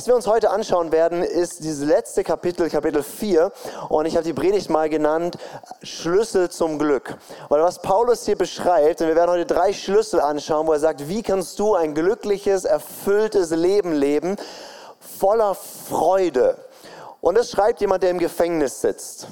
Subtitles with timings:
[0.00, 3.52] Was wir uns heute anschauen werden, ist dieses letzte Kapitel, Kapitel 4.
[3.90, 5.36] Und ich habe die Predigt mal genannt,
[5.82, 7.18] Schlüssel zum Glück.
[7.50, 11.06] Weil was Paulus hier beschreibt, und wir werden heute drei Schlüssel anschauen, wo er sagt,
[11.10, 14.36] wie kannst du ein glückliches, erfülltes Leben leben,
[15.18, 16.56] voller Freude.
[17.20, 19.26] Und das schreibt jemand, der im Gefängnis sitzt.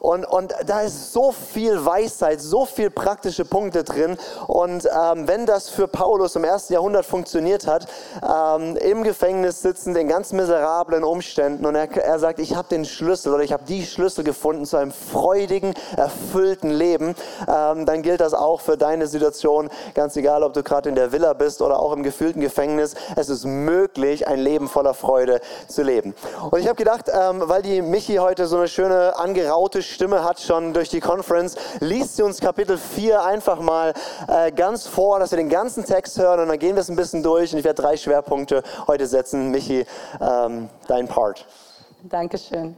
[0.00, 4.16] Und, und da ist so viel Weisheit, so viel praktische Punkte drin.
[4.46, 7.86] Und ähm, wenn das für Paulus im ersten Jahrhundert funktioniert hat,
[8.26, 12.86] ähm, im Gefängnis sitzen, in ganz miserablen Umständen, und er, er sagt, ich habe den
[12.86, 17.14] Schlüssel oder ich habe die Schlüssel gefunden zu einem freudigen, erfüllten Leben,
[17.46, 21.12] ähm, dann gilt das auch für deine Situation, ganz egal, ob du gerade in der
[21.12, 22.94] Villa bist oder auch im gefühlten Gefängnis.
[23.16, 26.14] Es ist möglich, ein Leben voller Freude zu leben.
[26.50, 30.40] Und ich habe gedacht, ähm, weil die Michi heute so eine schöne angeraute Stimme hat
[30.40, 33.92] schon durch die Conference, liest sie uns Kapitel 4 einfach mal
[34.28, 36.96] äh, ganz vor, dass wir den ganzen Text hören und dann gehen wir es ein
[36.96, 39.50] bisschen durch und ich werde drei Schwerpunkte heute setzen.
[39.50, 39.84] Michi,
[40.20, 41.46] ähm, dein Part.
[42.02, 42.76] Dankeschön.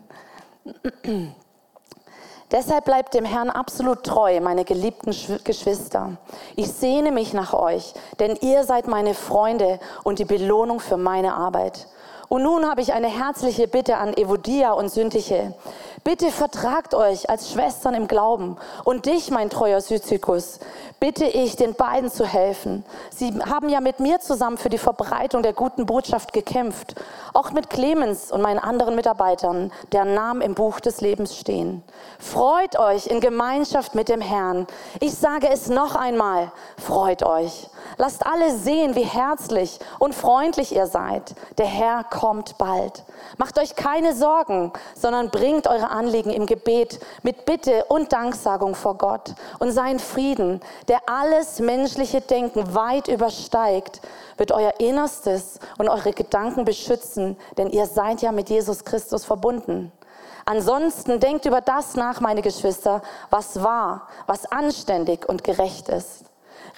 [2.50, 6.18] Deshalb bleibt dem Herrn absolut treu, meine geliebten Geschwister.
[6.54, 11.34] Ich sehne mich nach euch, denn ihr seid meine Freunde und die Belohnung für meine
[11.34, 11.86] Arbeit.
[12.32, 15.52] Und nun habe ich eine herzliche Bitte an Evodia und Syntyche.
[16.02, 18.56] Bitte vertragt euch als Schwestern im Glauben.
[18.84, 20.58] Und dich, mein treuer Syzykus,
[20.98, 22.86] bitte ich, den beiden zu helfen.
[23.10, 26.94] Sie haben ja mit mir zusammen für die Verbreitung der guten Botschaft gekämpft.
[27.34, 31.82] Auch mit Clemens und meinen anderen Mitarbeitern, deren Namen im Buch des Lebens stehen.
[32.18, 34.66] Freut euch in Gemeinschaft mit dem Herrn.
[35.00, 37.68] Ich sage es noch einmal, freut euch.
[37.98, 41.34] Lasst alle sehen, wie herzlich und freundlich ihr seid.
[41.58, 43.04] Der Herr kommt bald.
[43.38, 48.98] Macht euch keine Sorgen, sondern bringt eure Anliegen im Gebet mit Bitte und Danksagung vor
[48.98, 49.34] Gott.
[49.58, 54.00] Und sein Frieden, der alles menschliche Denken weit übersteigt,
[54.36, 59.92] wird euer Innerstes und eure Gedanken beschützen, denn ihr seid ja mit Jesus Christus verbunden.
[60.44, 66.24] Ansonsten denkt über das nach, meine Geschwister, was wahr, was anständig und gerecht ist.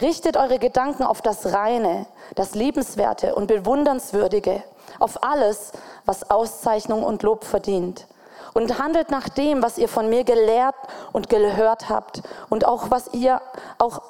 [0.01, 4.63] Richtet eure Gedanken auf das Reine, das Liebenswerte und Bewundernswürdige,
[4.99, 5.73] auf alles,
[6.05, 8.07] was Auszeichnung und Lob verdient.
[8.53, 10.77] Und handelt nach dem, was ihr von mir gelehrt
[11.13, 13.41] und gehört habt und auch was ihr
[13.79, 14.01] auch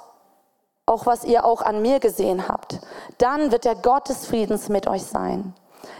[0.86, 2.78] auch was ihr auch an mir gesehen habt.
[3.18, 5.54] Dann wird der Gott des Friedens mit euch sein.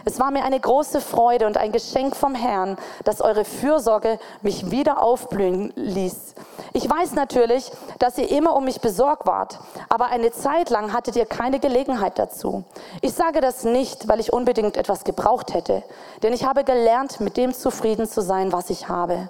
[0.07, 4.69] Es war mir eine große Freude und ein Geschenk vom Herrn, dass eure Fürsorge mich
[4.69, 6.35] wieder aufblühen ließ.
[6.73, 9.57] Ich weiß natürlich, dass ihr immer um mich besorgt wart,
[9.89, 12.63] aber eine Zeit lang hattet ihr keine Gelegenheit dazu.
[13.01, 15.81] Ich sage das nicht, weil ich unbedingt etwas gebraucht hätte,
[16.21, 19.29] denn ich habe gelernt, mit dem zufrieden zu sein, was ich habe.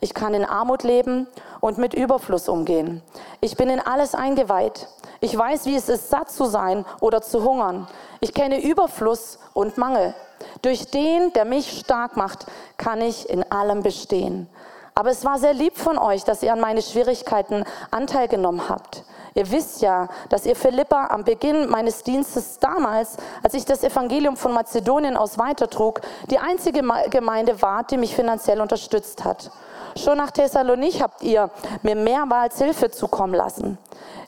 [0.00, 1.26] Ich kann in Armut leben
[1.60, 3.02] und mit Überfluss umgehen.
[3.42, 4.88] Ich bin in alles eingeweiht.
[5.24, 7.88] Ich weiß, wie es ist, satt zu sein oder zu hungern.
[8.20, 10.14] Ich kenne Überfluss und Mangel.
[10.60, 12.44] Durch den, der mich stark macht,
[12.76, 14.50] kann ich in allem bestehen.
[14.94, 19.02] Aber es war sehr lieb von euch, dass ihr an meine Schwierigkeiten Anteil genommen habt.
[19.32, 24.36] Ihr wisst ja, dass ihr Philippa am Beginn meines Dienstes damals, als ich das Evangelium
[24.36, 29.50] von Mazedonien aus weitertrug, die einzige Gemeinde war, die mich finanziell unterstützt hat.
[29.96, 31.50] Schon nach Thessalonich habt ihr
[31.82, 33.78] mir mehrmals Hilfe zukommen lassen.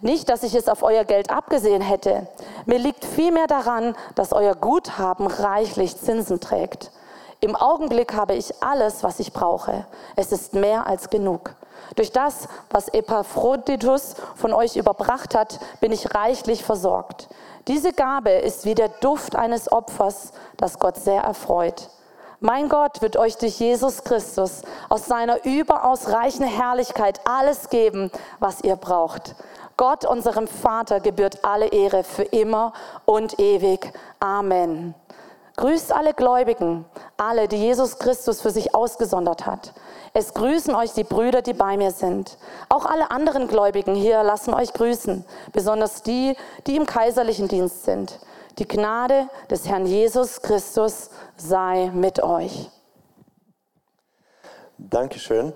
[0.01, 2.29] Nicht, dass ich es auf euer Geld abgesehen hätte.
[2.67, 6.93] Mir liegt vielmehr daran, dass euer Guthaben reichlich Zinsen trägt.
[7.41, 9.87] Im Augenblick habe ich alles, was ich brauche.
[10.15, 11.55] Es ist mehr als genug.
[11.95, 17.29] Durch das, was Epaphroditus von euch überbracht hat, bin ich reichlich versorgt.
[17.69, 21.91] Diese Gabe ist wie der Duft eines Opfers, das Gott sehr erfreut.
[22.41, 24.61] Mein Gott wird euch durch Jesus Christus
[24.91, 28.11] aus seiner überaus reichen Herrlichkeit alles geben,
[28.41, 29.35] was ihr braucht.
[29.79, 32.75] Gott, unserem Vater, gebührt alle Ehre für immer
[33.07, 33.91] und ewig.
[34.21, 34.95] Amen.
[35.57, 36.85] Grüßt alle Gläubigen,
[37.17, 39.73] alle, die Jesus Christus für sich ausgesondert hat.
[40.13, 42.37] Es grüßen euch die Brüder, die bei mir sind.
[42.69, 45.25] Auch alle anderen Gläubigen hier lassen euch grüßen,
[45.55, 48.19] besonders die, die im kaiserlichen Dienst sind.
[48.59, 52.71] Die Gnade des Herrn Jesus Christus sei mit euch.
[54.79, 55.53] Dankeschön.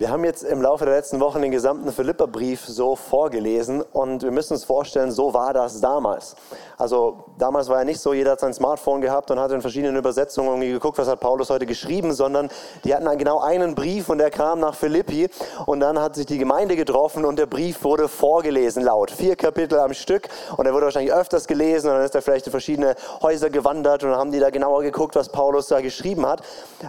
[0.00, 4.30] Wir haben jetzt im Laufe der letzten Wochen den gesamten Philipperbrief so vorgelesen und wir
[4.30, 6.36] müssen uns vorstellen, so war das damals.
[6.78, 9.96] Also damals war ja nicht so, jeder hat sein Smartphone gehabt und hat in verschiedenen
[9.96, 12.48] Übersetzungen geguckt, was hat Paulus heute geschrieben, sondern
[12.84, 15.28] die hatten genau einen Brief und der kam nach Philippi
[15.66, 19.10] und dann hat sich die Gemeinde getroffen und der Brief wurde vorgelesen laut.
[19.10, 22.46] Vier Kapitel am Stück und er wurde wahrscheinlich öfters gelesen und dann ist er vielleicht
[22.46, 26.24] in verschiedene Häuser gewandert und dann haben die da genauer geguckt, was Paulus da geschrieben
[26.24, 26.40] hat.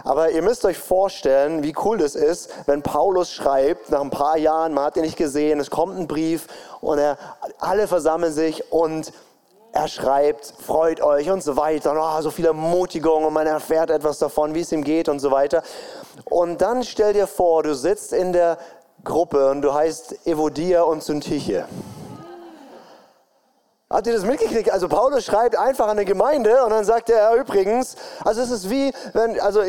[0.02, 4.36] Aber ihr müsst euch vorstellen, wie cool das ist, wenn Paulus schreibt, nach ein paar
[4.36, 6.46] Jahren, man hat ihn nicht gesehen, es kommt ein Brief
[6.80, 7.18] und er,
[7.58, 9.12] alle versammeln sich und
[9.72, 11.94] er schreibt, freut euch und so weiter.
[11.96, 15.30] Oh, so viel Ermutigung und man erfährt etwas davon, wie es ihm geht und so
[15.30, 15.62] weiter.
[16.24, 18.58] Und dann stell dir vor, du sitzt in der
[19.02, 21.64] Gruppe und du heißt Evodia und Syntyche.
[23.92, 24.70] Habt ihr das mitgekriegt?
[24.72, 27.94] Also Paulus schreibt einfach an eine Gemeinde und dann sagt er übrigens,
[28.24, 29.60] also es ist wie, wenn, also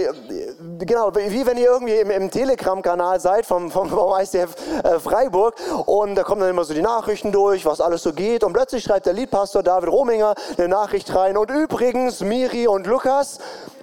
[0.79, 5.55] genau, wie wenn ihr irgendwie im, im Telegram-Kanal seid vom, vom, vom ICF äh, Freiburg
[5.87, 8.85] und da kommen dann immer so die Nachrichten durch, was alles so geht und plötzlich
[8.85, 13.39] schreibt der Liedpastor David Rominger eine Nachricht rein und übrigens Miri und Lukas,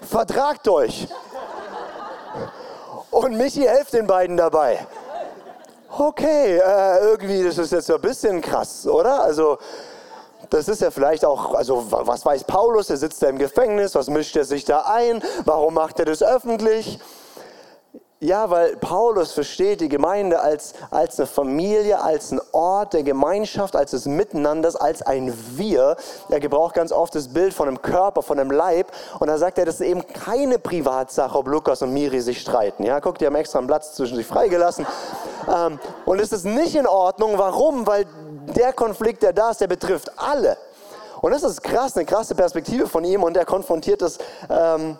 [0.09, 1.07] vertragt euch.
[3.11, 4.87] Und Michi helft den beiden dabei.
[5.99, 9.23] Okay, äh, irgendwie, das ist jetzt so ein bisschen krass, oder?
[9.23, 9.59] Also,
[10.51, 14.09] das ist ja vielleicht auch, also was weiß Paulus, er sitzt da im Gefängnis, was
[14.09, 17.01] mischt er sich da ein, warum macht er das öffentlich?
[18.23, 23.75] Ja, weil Paulus versteht die Gemeinde als, als eine Familie, als ein Ort der Gemeinschaft,
[23.75, 25.97] als des Miteinanders, als ein Wir.
[26.29, 28.93] Er gebraucht ganz oft das Bild von einem Körper, von einem Leib.
[29.21, 32.85] Und da sagt er, das ist eben keine Privatsache, ob Lukas und Miri sich streiten.
[32.85, 34.87] Ja, guck, die haben extra einen Platz zwischen sich freigelassen.
[35.49, 37.39] Ähm, und es ist nicht in Ordnung.
[37.39, 37.87] Warum?
[37.87, 38.05] Weil
[38.53, 40.57] der Konflikt, der da ist, der betrifft alle.
[41.21, 44.19] Und das ist krass, eine krasse Perspektive von ihm und er konfrontiert das
[44.49, 44.99] ähm,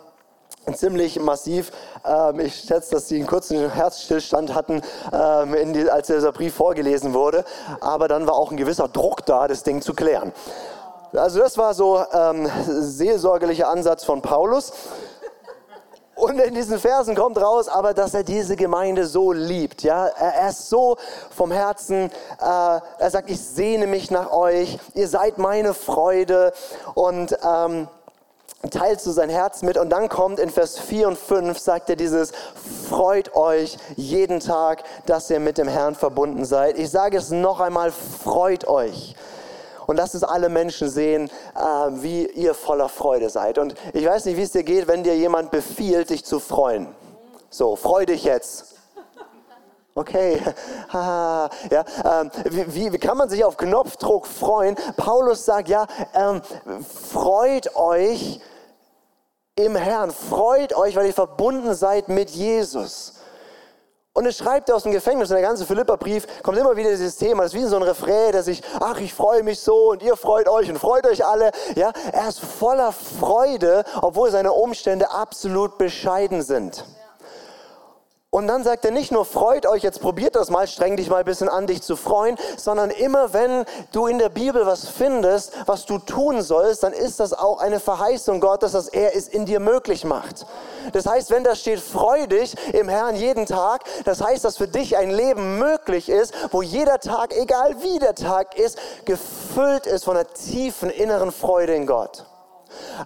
[0.73, 1.71] ziemlich massiv.
[2.05, 4.81] Ähm, ich schätze, dass sie einen kurzen Herzstillstand hatten,
[5.11, 7.43] ähm, die, als dieser Brief vorgelesen wurde.
[7.79, 10.31] Aber dann war auch ein gewisser Druck da, das Ding zu klären.
[11.13, 14.71] Also das war so ähm, seelsorgerlicher Ansatz von Paulus.
[16.15, 19.81] Und in diesen Versen kommt raus, aber dass er diese Gemeinde so liebt.
[19.81, 20.97] Ja, er ist so
[21.35, 22.11] vom Herzen.
[22.39, 24.77] Äh, er sagt, ich sehne mich nach euch.
[24.93, 26.53] Ihr seid meine Freude
[26.93, 27.87] und ähm,
[28.69, 29.77] teilt so sein Herz mit.
[29.77, 32.33] Und dann kommt in Vers 4 und 5 sagt er dieses:
[32.89, 36.77] Freut euch jeden Tag, dass ihr mit dem Herrn verbunden seid.
[36.77, 39.15] Ich sage es noch einmal: Freut euch
[39.91, 41.59] und lasst es alle Menschen sehen, äh,
[42.01, 43.57] wie ihr voller Freude seid.
[43.57, 46.87] Und ich weiß nicht, wie es dir geht, wenn dir jemand befiehlt, dich zu freuen.
[47.49, 48.75] So, freu dich jetzt.
[49.93, 50.41] Okay,
[50.93, 51.49] ja,
[52.05, 54.77] ähm, wie, wie, kann man sich auf Knopfdruck freuen?
[54.95, 56.41] Paulus sagt, ja, ähm,
[57.11, 58.39] freut euch
[59.57, 63.15] im Herrn, freut euch, weil ihr verbunden seid mit Jesus.
[64.13, 67.43] Und es schreibt aus dem Gefängnis, und der ganze Philippa-Brief kommt immer wieder dieses Thema,
[67.43, 70.17] das ist wie so ein Refrain, der sich, ach, ich freue mich so und ihr
[70.17, 71.51] freut euch und freut euch alle.
[71.75, 76.83] Ja, er ist voller Freude, obwohl seine Umstände absolut bescheiden sind.
[78.33, 81.17] Und dann sagt er nicht nur, freut euch, jetzt probiert das mal, streng dich mal
[81.17, 85.51] ein bisschen an, dich zu freuen, sondern immer wenn du in der Bibel was findest,
[85.65, 89.45] was du tun sollst, dann ist das auch eine Verheißung Gottes, dass er es in
[89.45, 90.45] dir möglich macht.
[90.93, 94.69] Das heißt, wenn da steht, freu dich im Herrn jeden Tag, das heißt, dass für
[94.69, 100.05] dich ein Leben möglich ist, wo jeder Tag, egal wie der Tag ist, gefüllt ist
[100.05, 102.30] von einer tiefen inneren Freude in Gott.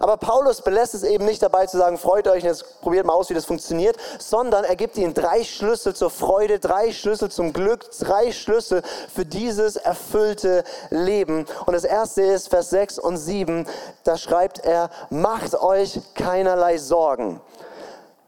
[0.00, 3.30] Aber Paulus belässt es eben nicht dabei zu sagen, freut euch, jetzt probiert mal aus,
[3.30, 7.90] wie das funktioniert, sondern er gibt ihnen drei Schlüssel zur Freude, drei Schlüssel zum Glück,
[7.98, 8.82] drei Schlüssel
[9.14, 11.46] für dieses erfüllte Leben.
[11.66, 13.66] Und das erste ist Vers 6 und 7,
[14.04, 17.40] da schreibt er, macht euch keinerlei Sorgen.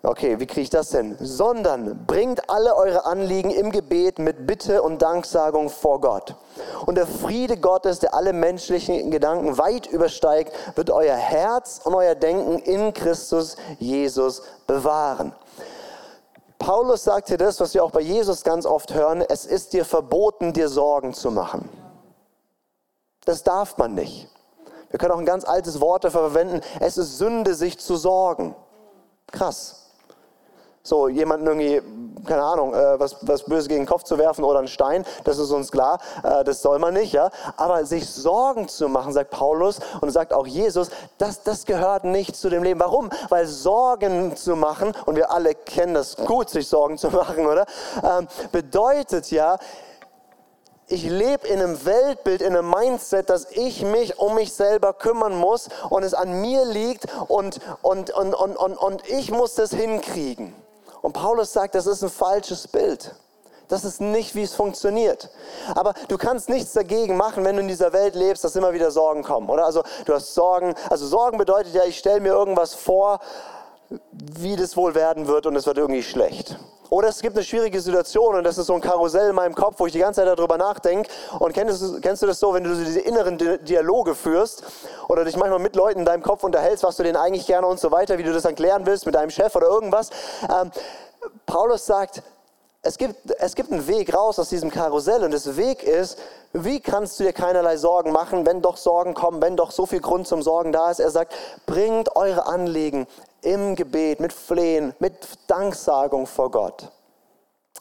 [0.03, 1.17] Okay, wie kriege ich das denn?
[1.19, 6.37] Sondern bringt alle eure Anliegen im Gebet mit Bitte und Danksagung vor Gott.
[6.87, 12.15] Und der Friede Gottes, der alle menschlichen Gedanken weit übersteigt, wird euer Herz und euer
[12.15, 15.33] Denken in Christus Jesus bewahren.
[16.61, 19.85] Paulus sagt hier das, was wir auch bei Jesus ganz oft hören, es ist dir
[19.85, 21.69] verboten, dir Sorgen zu machen.
[23.25, 24.29] Das darf man nicht.
[24.91, 28.55] Wir können auch ein ganz altes Wort dafür verwenden, es ist Sünde, sich zu sorgen.
[29.31, 29.88] Krass
[30.83, 31.83] so jemanden irgendwie,
[32.27, 35.39] keine Ahnung, äh, was, was Böses gegen den Kopf zu werfen oder einen Stein, das
[35.39, 37.31] ist uns klar, äh, das soll man nicht, ja.
[37.57, 42.37] Aber sich Sorgen zu machen, sagt Paulus und sagt auch Jesus, das, das gehört nicht
[42.37, 42.81] zu dem Leben.
[42.81, 43.11] Warum?
[43.29, 47.67] Weil Sorgen zu machen, und wir alle kennen das gut, sich Sorgen zu machen, oder?
[48.03, 49.59] Ähm, bedeutet ja,
[50.91, 55.37] ich lebe in einem Weltbild, in einem Mindset, dass ich mich um mich selber kümmern
[55.37, 59.71] muss und es an mir liegt und, und, und, und, und, und ich muss das
[59.71, 60.55] hinkriegen.
[61.03, 63.15] Und Paulus sagt, das ist ein falsches Bild.
[63.69, 65.29] Das ist nicht, wie es funktioniert.
[65.75, 68.91] Aber du kannst nichts dagegen machen, wenn du in dieser Welt lebst, dass immer wieder
[68.91, 69.67] Sorgen kommen, oder?
[69.67, 70.75] Also du hast Sorgen.
[70.89, 73.21] Also Sorgen bedeutet ja, ich stelle mir irgendwas vor,
[74.11, 76.59] wie das wohl werden wird und es wird irgendwie schlecht.
[76.91, 79.75] Oder es gibt eine schwierige Situation und das ist so ein Karussell in meinem Kopf,
[79.79, 81.11] wo ich die ganze Zeit darüber nachdenke.
[81.39, 84.65] Und kennst du, kennst du das so, wenn du diese inneren Dialoge führst
[85.09, 87.79] oder dich manchmal mit Leuten in deinem Kopf unterhältst, was du denen eigentlich gerne und
[87.79, 90.11] so weiter, wie du das dann klären willst mit deinem Chef oder irgendwas?
[90.45, 90.71] Ähm,
[91.45, 92.23] Paulus sagt,
[92.83, 96.19] es gibt, es gibt einen Weg raus aus diesem Karussell und das Weg ist,
[96.53, 100.01] wie kannst du dir keinerlei Sorgen machen, wenn doch Sorgen kommen, wenn doch so viel
[100.01, 101.01] Grund zum Sorgen da ist.
[101.01, 101.35] Er sagt,
[101.67, 103.07] bringt eure Anliegen
[103.43, 105.15] im Gebet, mit Flehen, mit
[105.49, 106.91] Danksagung vor Gott.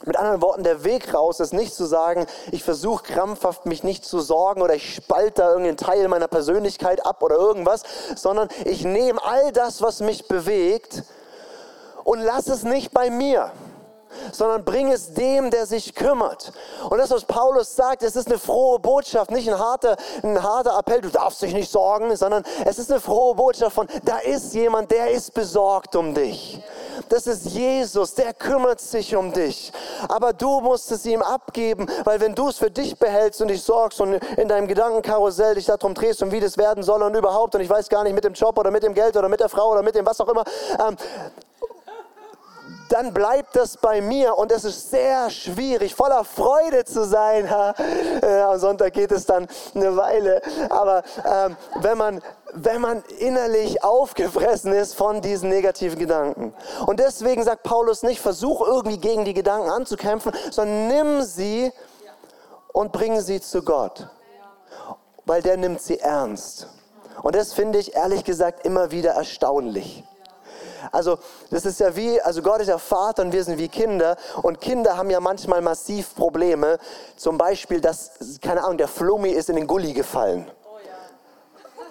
[0.06, 4.06] Mit anderen Worten, der Weg raus ist nicht zu sagen, ich versuche krampfhaft mich nicht
[4.06, 7.84] zu sorgen oder ich spalte da irgendeinen Teil meiner Persönlichkeit ab oder irgendwas,
[8.16, 11.04] sondern ich nehme all das, was mich bewegt
[12.04, 13.52] und lass es nicht bei mir
[14.32, 16.52] sondern bring es dem, der sich kümmert.
[16.90, 20.78] Und das, was Paulus sagt, es ist eine frohe Botschaft, nicht ein harter, ein harter
[20.78, 24.54] Appell, du darfst dich nicht sorgen, sondern es ist eine frohe Botschaft von, da ist
[24.54, 26.62] jemand, der ist besorgt um dich.
[27.10, 29.72] Das ist Jesus, der kümmert sich um dich.
[30.08, 33.62] Aber du musst es ihm abgeben, weil wenn du es für dich behältst und dich
[33.62, 37.56] sorgst und in deinem Gedankenkarussell dich darum drehst und wie das werden soll und überhaupt
[37.56, 39.50] und ich weiß gar nicht mit dem Job oder mit dem Geld oder mit der
[39.50, 40.44] Frau oder mit dem was auch immer,
[40.88, 40.96] ähm,
[42.90, 47.46] dann bleibt das bei mir und es ist sehr schwierig, voller Freude zu sein.
[48.22, 52.22] Äh, am Sonntag geht es dann eine Weile, aber ähm, wenn man
[52.54, 56.54] wenn man innerlich aufgefressen ist von diesen negativen Gedanken.
[56.86, 61.72] Und deswegen sagt Paulus nicht, versuch irgendwie gegen die Gedanken anzukämpfen, sondern nimm sie
[62.72, 64.08] und bring sie zu Gott,
[65.26, 66.68] weil der nimmt sie ernst.
[67.22, 70.04] Und das finde ich ehrlich gesagt immer wieder erstaunlich.
[70.92, 71.18] Also
[71.50, 74.62] das ist ja wie, also Gott ist ja Vater und wir sind wie Kinder und
[74.62, 76.78] Kinder haben ja manchmal massiv Probleme.
[77.16, 80.50] Zum Beispiel, dass, keine Ahnung, der Flummi ist in den Gully gefallen.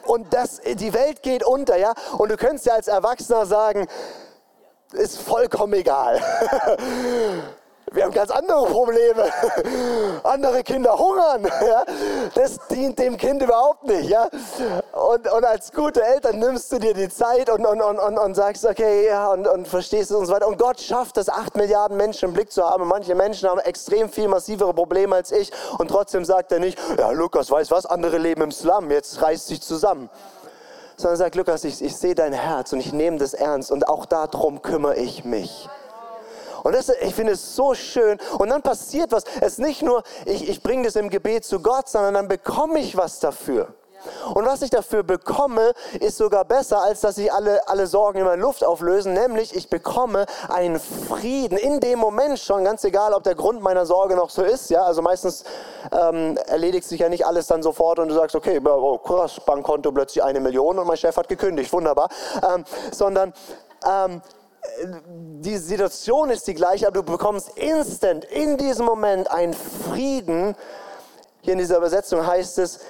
[0.07, 1.93] Und das, die Welt geht unter, ja.
[2.17, 3.89] Und du könntest ja als Erwachsener sagen,
[4.93, 6.21] ist vollkommen egal.
[7.93, 9.31] Wir haben ganz andere Probleme.
[10.25, 11.47] Andere Kinder hungern.
[11.67, 11.85] Ja?
[12.35, 14.09] Das dient dem Kind überhaupt nicht.
[14.09, 14.29] Ja?
[14.93, 18.35] Und, und als gute Eltern nimmst du dir die Zeit und, und, und, und, und
[18.35, 20.47] sagst, okay, ja, und, und verstehst es und so weiter.
[20.47, 22.87] Und Gott schafft es, acht Milliarden Menschen im Blick zu haben.
[22.87, 25.51] manche Menschen haben extrem viel massivere Probleme als ich.
[25.79, 29.47] Und trotzdem sagt er nicht, ja, Lukas, weißt was, andere leben im Slum, jetzt reißt
[29.47, 30.11] sich zusammen
[30.99, 34.07] sondern sagt, Lukas, ich, ich sehe dein Herz und ich nehme das ernst und auch
[34.07, 35.69] darum kümmere ich mich.
[36.67, 38.19] Und das, ich finde es so schön.
[38.39, 39.23] Und dann passiert was.
[39.41, 42.81] Es ist nicht nur, ich, ich bringe das im Gebet zu Gott, sondern dann bekomme
[42.81, 43.69] ich was dafür.
[44.35, 48.25] Und was ich dafür bekomme, ist sogar besser, als dass sich alle, alle Sorgen in
[48.25, 49.13] meiner Luft auflösen.
[49.13, 53.87] Nämlich, ich bekomme einen Frieden in dem Moment schon, ganz egal, ob der Grund meiner
[53.87, 54.69] Sorge noch so ist.
[54.69, 55.45] Ja, also meistens
[55.93, 59.93] ähm, erledigt sich ja nicht alles dann sofort und du sagst, okay, oh, krass, Bankkonto
[59.93, 62.09] plötzlich eine Million und mein Chef hat gekündigt, wunderbar.
[62.43, 63.33] Ähm, sondern
[63.87, 64.21] ähm,
[65.41, 70.57] die Situation ist die gleiche, aber du bekommst instant in diesem Moment einen Frieden.
[71.43, 72.81] Hier in dieser Übersetzung heißt es,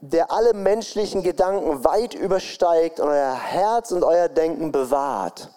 [0.00, 5.50] der alle menschlichen Gedanken weit übersteigt und euer Herz und euer Denken bewahrt.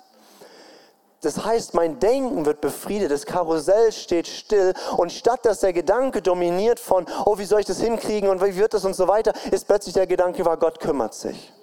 [1.21, 6.21] Das heißt, mein Denken wird befriedet, das Karussell steht still und statt dass der Gedanke
[6.21, 9.33] dominiert von, oh, wie soll ich das hinkriegen und wie wird das und so weiter,
[9.49, 11.54] ist plötzlich der Gedanke, war Gott kümmert sich.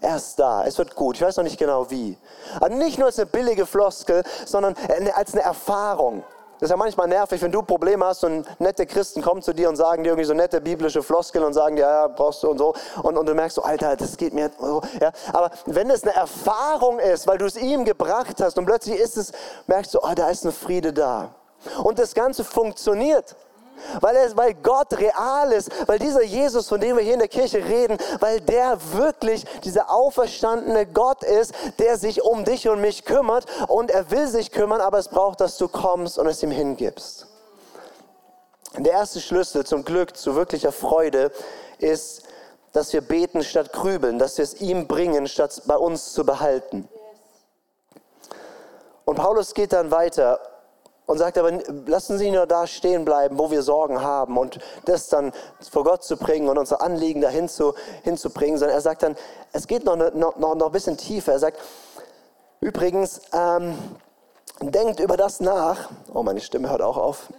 [0.00, 1.16] Er ist da, es wird gut.
[1.16, 2.16] Ich weiß noch nicht genau wie.
[2.56, 4.74] Aber nicht nur als eine billige Floskel, sondern
[5.14, 6.22] als eine Erfahrung.
[6.58, 9.68] Das ist ja manchmal nervig, wenn du Probleme hast und nette Christen kommen zu dir
[9.68, 12.58] und sagen dir irgendwie so nette biblische Floskeln und sagen dir, ja, brauchst du und
[12.58, 12.74] so.
[13.02, 14.82] Und, und du merkst so, Alter, das geht mir so.
[15.00, 15.12] Ja.
[15.32, 19.16] Aber wenn es eine Erfahrung ist, weil du es ihm gebracht hast und plötzlich ist
[19.16, 19.32] es,
[19.68, 21.34] merkst du, oh, da ist ein Friede da.
[21.84, 23.36] Und das Ganze funktioniert
[24.00, 27.28] weil, er, weil Gott real ist, weil dieser Jesus, von dem wir hier in der
[27.28, 33.04] Kirche reden, weil der wirklich dieser auferstandene Gott ist, der sich um dich und mich
[33.04, 36.50] kümmert und er will sich kümmern, aber es braucht, dass du kommst und es ihm
[36.50, 37.26] hingibst.
[38.76, 41.32] Der erste Schlüssel zum Glück, zu wirklicher Freude
[41.78, 42.22] ist,
[42.72, 46.88] dass wir beten statt grübeln, dass wir es ihm bringen, statt bei uns zu behalten.
[49.04, 50.38] Und Paulus geht dann weiter
[51.08, 51.52] und sagt aber,
[51.86, 55.32] lassen Sie nur da stehen bleiben, wo wir Sorgen haben und das dann
[55.70, 57.74] vor Gott zu bringen und unsere Anliegen dahin zu,
[58.04, 59.16] hinzubringen, sondern er sagt dann,
[59.52, 61.32] es geht noch, noch, noch, noch ein bisschen tiefer.
[61.32, 61.58] Er sagt,
[62.60, 63.78] übrigens, ähm,
[64.60, 65.88] denkt über das nach.
[66.12, 67.32] Oh, meine Stimme hört auch auf.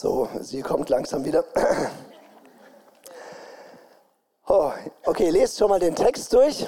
[0.00, 1.44] So, sie kommt langsam wieder.
[4.46, 4.72] Oh,
[5.04, 6.66] okay, lest schon mal den Text durch.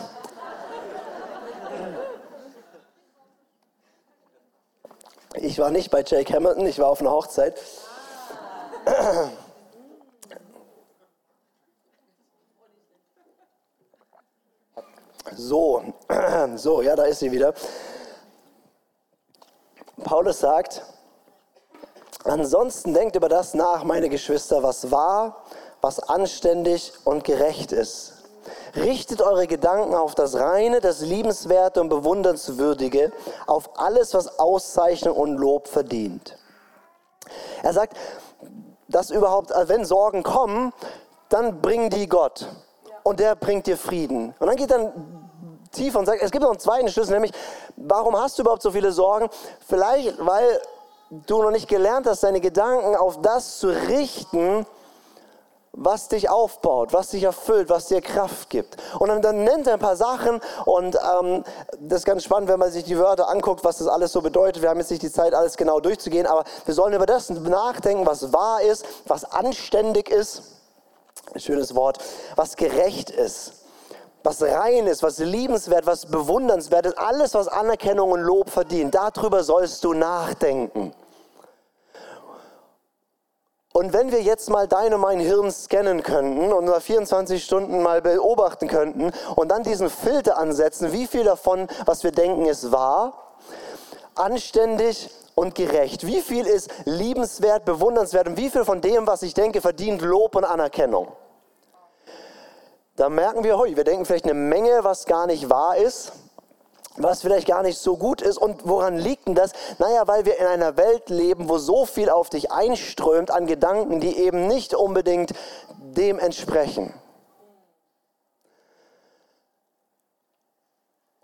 [5.36, 7.58] Ich war nicht bei Jake Hamilton, ich war auf einer Hochzeit.
[15.34, 15.82] So,
[16.56, 17.54] so, ja, da ist sie wieder.
[20.04, 20.82] Paulus sagt,
[22.24, 25.42] Ansonsten denkt über das nach, meine Geschwister, was wahr,
[25.80, 28.14] was anständig und gerecht ist.
[28.76, 33.12] Richtet eure Gedanken auf das Reine, das Liebenswerte und Bewundernswürdige,
[33.46, 36.38] auf alles, was Auszeichnung und Lob verdient.
[37.62, 37.96] Er sagt,
[38.88, 40.72] dass überhaupt, also wenn Sorgen kommen,
[41.28, 42.46] dann bringen die Gott
[43.02, 44.34] und der bringt dir Frieden.
[44.38, 44.92] Und dann geht dann
[45.72, 47.32] tiefer und sagt, es gibt noch einen zweiten Schlüssel, nämlich,
[47.76, 49.28] warum hast du überhaupt so viele Sorgen?
[49.66, 50.60] Vielleicht, weil
[51.26, 54.66] du noch nicht gelernt hast, deine Gedanken auf das zu richten,
[55.74, 58.76] was dich aufbaut, was dich erfüllt, was dir Kraft gibt.
[58.98, 61.44] Und dann, dann nennt er ein paar Sachen und ähm,
[61.80, 64.62] das ist ganz spannend, wenn man sich die Wörter anguckt, was das alles so bedeutet.
[64.62, 68.06] Wir haben jetzt nicht die Zeit, alles genau durchzugehen, aber wir sollen über das nachdenken,
[68.06, 70.42] was wahr ist, was anständig ist,
[71.32, 71.98] ein schönes Wort,
[72.36, 73.52] was gerecht ist,
[74.22, 78.94] was rein ist, was liebenswert, was bewundernswert ist, alles, was Anerkennung und Lob verdient.
[78.94, 80.92] Darüber sollst du nachdenken.
[83.72, 88.02] Und wenn wir jetzt mal dein und mein Hirn scannen könnten und 24 Stunden mal
[88.02, 93.36] beobachten könnten und dann diesen Filter ansetzen, wie viel davon, was wir denken, ist wahr,
[94.14, 96.06] anständig und gerecht?
[96.06, 100.36] Wie viel ist liebenswert, bewundernswert und wie viel von dem, was ich denke, verdient Lob
[100.36, 101.08] und Anerkennung?
[102.96, 106.12] Da merken wir, wir denken vielleicht eine Menge, was gar nicht wahr ist
[106.96, 108.38] was vielleicht gar nicht so gut ist.
[108.38, 109.52] Und woran liegt denn das?
[109.78, 114.00] Naja, weil wir in einer Welt leben, wo so viel auf dich einströmt an Gedanken,
[114.00, 115.32] die eben nicht unbedingt
[115.78, 116.92] dem entsprechen.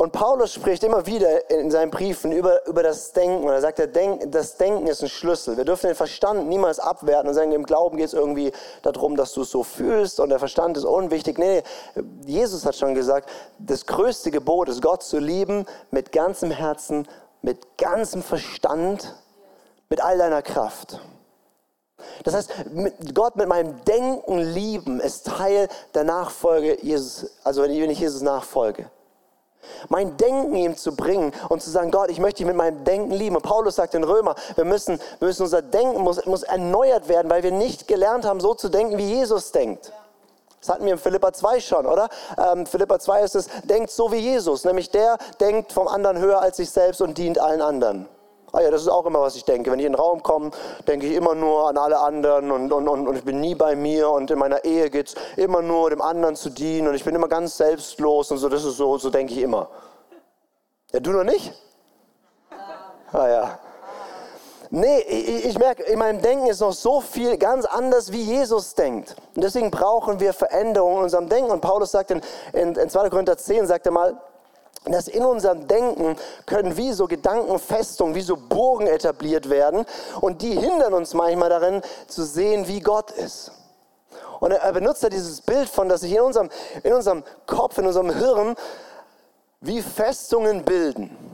[0.01, 3.43] Und Paulus spricht immer wieder in seinen Briefen über, über das Denken.
[3.43, 5.57] Und er sagt, Denk, das Denken ist ein Schlüssel.
[5.57, 8.53] Wir dürfen den Verstand niemals abwerten und sagen, im Glauben geht es irgendwie
[8.83, 11.37] darum, dass du es so fühlst und der Verstand ist unwichtig.
[11.37, 11.65] Nee,
[12.25, 13.29] Jesus hat schon gesagt,
[13.59, 17.09] das größte Gebot ist, Gott zu lieben mit ganzem Herzen,
[17.43, 19.17] mit ganzem Verstand,
[19.89, 21.01] mit all deiner Kraft.
[22.23, 22.53] Das heißt,
[23.15, 28.89] Gott mit meinem Denken lieben ist Teil der Nachfolge Jesus, also wenn ich Jesus nachfolge
[29.89, 33.13] mein Denken ihm zu bringen und zu sagen, Gott, ich möchte dich mit meinem Denken
[33.13, 33.37] lieben.
[33.37, 37.31] Und Paulus sagt in Römer, wir müssen, wir müssen unser Denken muss, muss erneuert werden,
[37.31, 39.93] weil wir nicht gelernt haben, so zu denken, wie Jesus denkt.
[40.61, 42.09] Das hatten wir in Philippa 2 schon, oder?
[42.37, 46.41] Ähm, Philippa 2 ist es, denkt so wie Jesus, nämlich der denkt vom anderen höher
[46.41, 48.09] als sich selbst und dient allen anderen.
[48.59, 49.71] Ah ja, das ist auch immer, was ich denke.
[49.71, 50.51] Wenn ich in den Raum komme,
[50.89, 53.77] denke ich immer nur an alle anderen und, und, und, und ich bin nie bei
[53.77, 57.05] mir und in meiner Ehe geht es immer nur dem anderen zu dienen und ich
[57.05, 59.69] bin immer ganz selbstlos und so, das ist so, so denke ich immer.
[60.93, 61.53] Ja, du noch nicht?
[63.13, 63.59] Ah ja.
[64.71, 68.75] Nee, ich, ich merke, in meinem Denken ist noch so viel ganz anders, wie Jesus
[68.75, 69.15] denkt.
[69.37, 71.53] Und deswegen brauchen wir Veränderungen in unserem Denken.
[71.53, 72.21] Und Paulus sagt in,
[72.53, 73.09] in, in 2.
[73.09, 74.21] Korinther 10, sagt er mal,
[74.93, 79.85] dass in unserem Denken können wie so Gedankenfestungen, wie so Burgen etabliert werden
[80.21, 83.53] und die hindern uns manchmal darin zu sehen, wie Gott ist.
[84.41, 86.49] Und er benutzt da dieses Bild von, dass sich in unserem,
[86.83, 88.55] in unserem Kopf, in unserem Hirn
[89.61, 91.28] wie Festungen bilden.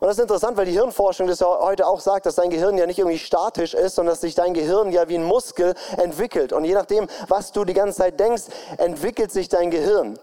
[0.00, 2.78] Und das ist interessant, weil die Hirnforschung das ja heute auch sagt, dass dein Gehirn
[2.78, 6.52] ja nicht irgendwie statisch ist, sondern dass sich dein Gehirn ja wie ein Muskel entwickelt.
[6.52, 8.44] Und je nachdem, was du die ganze Zeit denkst,
[8.76, 10.18] entwickelt sich dein Gehirn.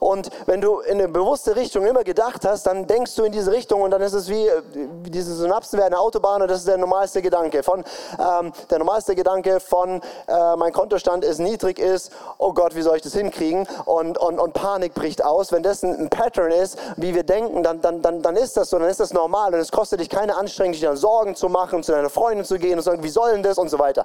[0.00, 3.52] Und wenn du in eine bewusste Richtung immer gedacht hast, dann denkst du in diese
[3.52, 4.48] Richtung und dann ist es wie,
[5.06, 7.62] diese Synapsen werden eine Autobahn und das ist der normalste Gedanke.
[7.62, 7.84] Von,
[8.18, 12.96] ähm, der normalste Gedanke von, äh, mein Kontostand ist niedrig ist, oh Gott, wie soll
[12.96, 13.66] ich das hinkriegen?
[13.84, 15.52] Und, und, und Panik bricht aus.
[15.52, 18.78] Wenn das ein, Pattern ist, wie wir denken, dann, dann, dann, dann ist das so,
[18.78, 21.82] dann ist das normal und es kostet dich keine Anstrengung, dich dann Sorgen zu machen,
[21.82, 24.04] zu deiner Freundin zu gehen und zu sagen, wie soll denn das und so weiter.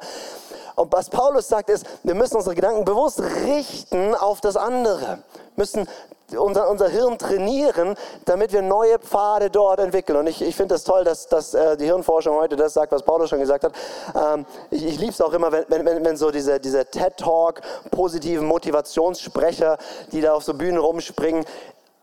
[0.75, 5.19] Und was Paulus sagt ist, wir müssen unsere Gedanken bewusst richten auf das andere.
[5.55, 5.87] Müssen
[6.35, 10.17] unser, unser Hirn trainieren, damit wir neue Pfade dort entwickeln.
[10.17, 12.91] Und ich, ich finde es das toll, dass, dass äh, die Hirnforschung heute das sagt,
[12.91, 13.73] was Paulus schon gesagt hat.
[14.15, 18.45] Ähm, ich ich liebe es auch immer, wenn, wenn, wenn so diese, diese TED-Talk, positiven
[18.45, 19.77] Motivationssprecher,
[20.11, 21.45] die da auf so Bühnen rumspringen,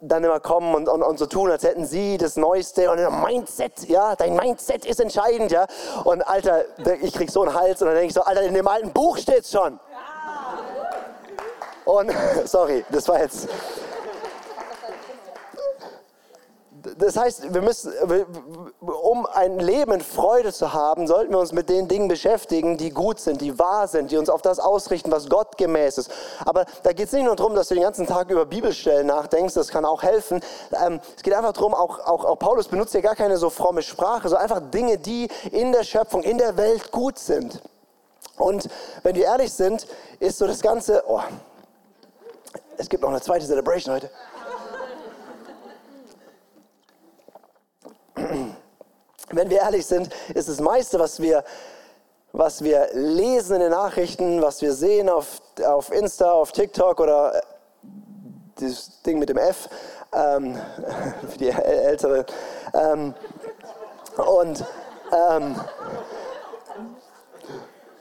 [0.00, 3.88] dann immer kommen und, und, und so tun, als hätten sie das Neueste und Mindset,
[3.88, 5.66] ja, dein Mindset ist entscheidend, ja.
[6.04, 6.64] Und Alter,
[7.00, 9.16] ich krieg so einen Hals und dann denke ich so, Alter, in dem alten Buch
[9.18, 9.78] steht's schon.
[11.84, 12.12] Und,
[12.44, 13.48] sorry, das war jetzt,
[16.98, 17.92] das heißt, wir müssen,
[18.80, 22.90] um ein Leben in Freude zu haben, sollten wir uns mit den Dingen beschäftigen, die
[22.90, 26.10] gut sind, die wahr sind, die uns auf das ausrichten, was Gott gemäß ist.
[26.44, 29.54] Aber da geht es nicht nur darum, dass du den ganzen Tag über Bibelstellen nachdenkst,
[29.54, 30.40] das kann auch helfen.
[30.84, 33.82] Ähm, es geht einfach darum, auch, auch, auch Paulus benutzt ja gar keine so fromme
[33.82, 37.60] Sprache, so einfach Dinge, die in der Schöpfung, in der Welt gut sind.
[38.36, 38.68] Und
[39.02, 39.86] wenn wir ehrlich sind,
[40.18, 41.20] ist so das Ganze, oh,
[42.76, 44.10] es gibt noch eine zweite Celebration heute.
[49.36, 51.44] Wenn wir ehrlich sind, ist das meiste, was wir,
[52.32, 57.34] was wir lesen in den Nachrichten, was wir sehen auf, auf Insta, auf TikTok oder
[57.34, 57.40] äh,
[58.58, 59.68] dieses Ding mit dem F,
[60.12, 60.58] ähm,
[61.30, 62.24] für die Älteren.
[62.72, 63.14] Ähm,
[64.16, 64.64] und,
[65.12, 65.60] ähm,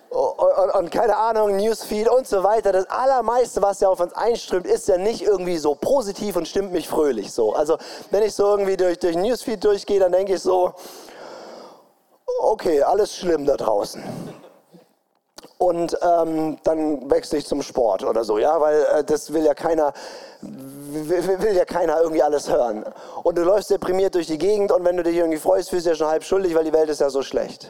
[0.09, 2.71] und, und, keine Ahnung, Newsfeed und so weiter.
[2.71, 6.71] Das allermeiste, was ja auf uns einströmt, ist ja nicht irgendwie so positiv und stimmt
[6.71, 7.53] mich fröhlich so.
[7.53, 7.77] Also
[8.11, 10.73] wenn ich so irgendwie durch, durch Newsfeed durchgehe, dann denke ich so,
[12.39, 14.03] okay, alles schlimm da draußen.
[15.57, 19.53] Und ähm, dann wechsle ich zum Sport oder so, ja, weil äh, das will ja
[19.53, 19.93] keiner,
[20.41, 22.83] will, will, ja keiner irgendwie alles hören.
[23.23, 25.91] Und du läufst deprimiert durch die Gegend und wenn du dich irgendwie freust, fühlst du
[25.91, 27.69] ja schon halb schuldig, weil die Welt ist ja so schlecht.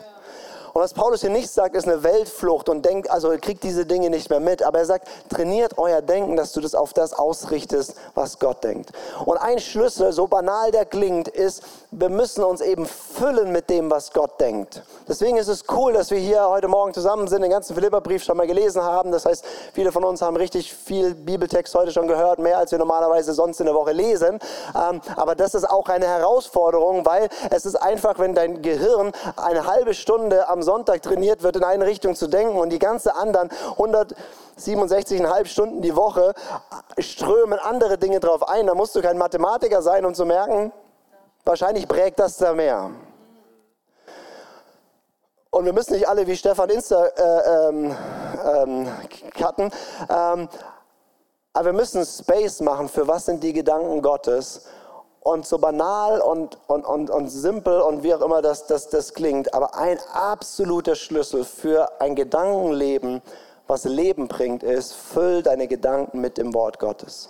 [0.73, 4.09] Und was Paulus hier nicht sagt, ist eine Weltflucht und denkt, also kriegt diese Dinge
[4.09, 4.63] nicht mehr mit.
[4.63, 8.91] Aber er sagt, trainiert euer Denken, dass du das auf das ausrichtest, was Gott denkt.
[9.25, 13.91] Und ein Schlüssel, so banal der klingt, ist, wir müssen uns eben füllen mit dem,
[13.91, 14.81] was Gott denkt.
[15.07, 18.37] Deswegen ist es cool, dass wir hier heute Morgen zusammen sind, den ganzen Philipperbrief schon
[18.37, 19.11] mal gelesen haben.
[19.11, 22.79] Das heißt, viele von uns haben richtig viel Bibeltext heute schon gehört, mehr als wir
[22.79, 24.39] normalerweise sonst in der Woche lesen.
[24.75, 29.67] Ähm, aber das ist auch eine Herausforderung, weil es ist einfach, wenn dein Gehirn eine
[29.67, 33.49] halbe Stunde am Sonntag trainiert wird, in eine Richtung zu denken und die ganze anderen
[33.77, 36.33] 167,5 Stunden die Woche
[36.97, 38.67] strömen andere Dinge drauf ein.
[38.67, 40.71] Da musst du kein Mathematiker sein, um zu merken,
[41.45, 42.91] wahrscheinlich prägt das da mehr.
[45.49, 47.95] Und wir müssen nicht alle wie Stefan Insta äh, ähm,
[48.43, 48.87] ähm,
[49.37, 49.71] cutten,
[50.09, 50.49] ähm,
[51.53, 54.65] aber wir müssen Space machen für was sind die Gedanken Gottes
[55.23, 59.13] und so banal und, und, und, und simpel und wie auch immer das, das, das
[59.13, 63.21] klingt, aber ein absoluter Schlüssel für ein Gedankenleben,
[63.67, 67.29] was Leben bringt, ist, füll deine Gedanken mit dem Wort Gottes.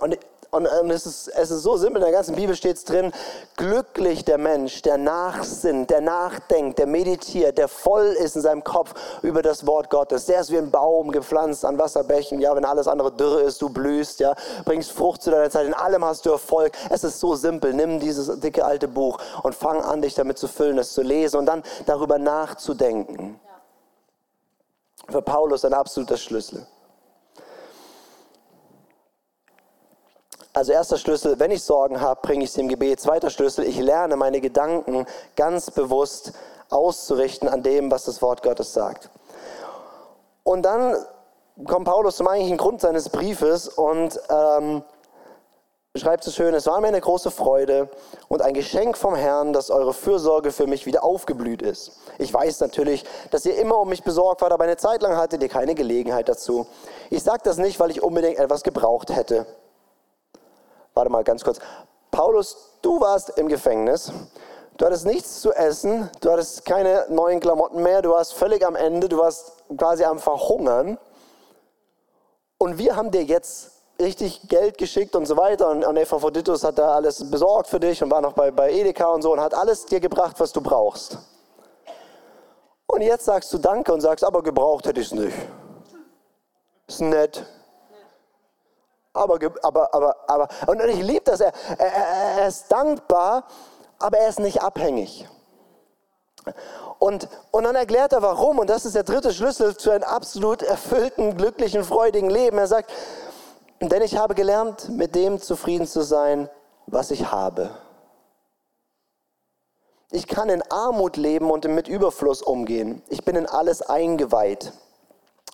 [0.00, 0.18] Und
[0.54, 3.12] und ähm, es ist, es ist so simpel, in der ganzen Bibel steht es drin,
[3.56, 8.94] glücklich der Mensch, der nachsinnt, der nachdenkt, der meditiert, der voll ist in seinem Kopf
[9.22, 10.26] über das Wort Gottes.
[10.26, 13.68] Der ist wie ein Baum gepflanzt an Wasserbächen, ja, wenn alles andere dürre ist, du
[13.68, 16.72] blühst, ja, bringst Frucht zu deiner Zeit, in allem hast du Erfolg.
[16.88, 20.46] Es ist so simpel, nimm dieses dicke alte Buch und fang an, dich damit zu
[20.46, 23.40] füllen, es zu lesen und dann darüber nachzudenken.
[25.08, 26.64] Für Paulus ein absoluter Schlüssel.
[30.56, 33.00] Also erster Schlüssel, wenn ich Sorgen habe, bringe ich sie im Gebet.
[33.00, 36.32] Zweiter Schlüssel, ich lerne meine Gedanken ganz bewusst
[36.70, 39.10] auszurichten an dem, was das Wort Gottes sagt.
[40.44, 40.94] Und dann
[41.66, 44.84] kommt Paulus zum eigentlichen Grund seines Briefes und ähm,
[45.96, 47.90] schreibt so schön, es war mir eine große Freude
[48.28, 51.98] und ein Geschenk vom Herrn, dass eure Fürsorge für mich wieder aufgeblüht ist.
[52.18, 55.42] Ich weiß natürlich, dass ihr immer um mich besorgt wart, aber eine Zeit lang hattet
[55.42, 56.68] ihr keine Gelegenheit dazu.
[57.10, 59.46] Ich sage das nicht, weil ich unbedingt etwas gebraucht hätte
[60.94, 61.58] warte mal ganz kurz.
[62.10, 64.12] Paulus, du warst im Gefängnis.
[64.76, 68.74] Du hattest nichts zu essen, du hattest keine neuen Klamotten mehr, du warst völlig am
[68.74, 70.98] Ende, du warst quasi am Verhungern.
[72.58, 75.70] Und wir haben dir jetzt richtig Geld geschickt und so weiter.
[75.70, 79.06] Und, und Epaphroditus hat da alles besorgt für dich und war noch bei, bei Edeka
[79.06, 81.18] und so und hat alles dir gebracht, was du brauchst.
[82.86, 85.36] Und jetzt sagst du Danke und sagst, aber gebraucht hätte ich es nicht.
[86.86, 87.46] Ist nett,
[89.14, 91.92] aber, aber, aber, aber, und ich liebe das, er, er,
[92.40, 93.44] er ist dankbar,
[93.98, 95.26] aber er ist nicht abhängig.
[96.98, 100.62] Und, und dann erklärt er warum, und das ist der dritte Schlüssel zu einem absolut
[100.62, 102.58] erfüllten, glücklichen, freudigen Leben.
[102.58, 102.90] Er sagt,
[103.80, 106.50] denn ich habe gelernt, mit dem zufrieden zu sein,
[106.86, 107.70] was ich habe.
[110.10, 113.02] Ich kann in Armut leben und mit Überfluss umgehen.
[113.08, 114.72] Ich bin in alles eingeweiht.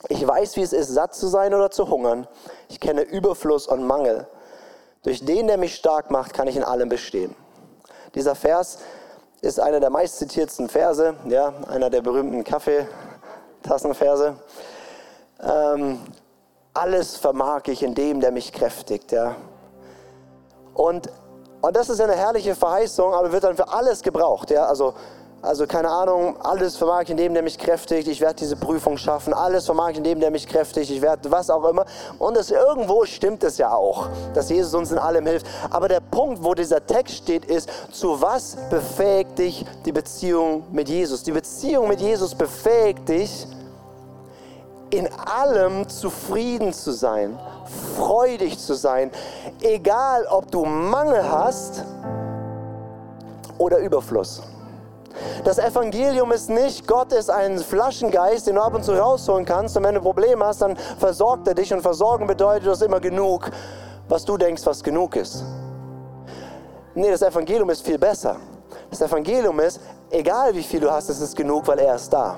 [0.08, 2.26] Ich weiß, wie es ist, satt zu sein oder zu hungern.
[2.68, 4.26] Ich kenne Überfluss und Mangel.
[5.02, 7.34] Durch den, der mich stark macht, kann ich in allem bestehen.
[8.14, 8.78] Dieser Vers
[9.40, 14.36] ist einer der meistzitiertsten Verse, ja, einer der berühmten Kaffeetassenverse.
[15.42, 16.00] Ähm,
[16.74, 19.12] alles vermag ich in dem, der mich kräftigt.
[19.12, 19.36] Ja.
[20.74, 21.08] Und,
[21.60, 24.50] und das ist eine herrliche Verheißung, aber wird dann für alles gebraucht.
[24.50, 24.66] Ja.
[24.66, 24.94] Also
[25.42, 28.08] also keine Ahnung, alles vermag ich in dem, der mich kräftigt.
[28.08, 29.32] Ich werde diese Prüfung schaffen.
[29.32, 30.90] Alles vermag ich in dem, der mich kräftigt.
[30.90, 31.86] Ich werde was auch immer.
[32.18, 35.46] Und das, irgendwo stimmt es ja auch, dass Jesus uns in allem hilft.
[35.70, 40.90] Aber der Punkt, wo dieser Text steht, ist, zu was befähigt dich die Beziehung mit
[40.90, 41.22] Jesus?
[41.22, 43.46] Die Beziehung mit Jesus befähigt dich,
[44.90, 47.38] in allem zufrieden zu sein,
[47.96, 49.10] freudig zu sein.
[49.62, 51.84] Egal, ob du Mangel hast
[53.56, 54.42] oder Überfluss.
[55.44, 59.76] Das Evangelium ist nicht, Gott ist ein Flaschengeist, den du ab und zu rausholen kannst
[59.76, 63.00] und wenn du Probleme hast, dann versorgt er dich und versorgen bedeutet, du hast immer
[63.00, 63.50] genug,
[64.08, 65.44] was du denkst, was genug ist.
[66.94, 68.36] Nee, das Evangelium ist viel besser.
[68.90, 69.80] Das Evangelium ist,
[70.10, 72.36] egal wie viel du hast, es ist genug, weil er ist da.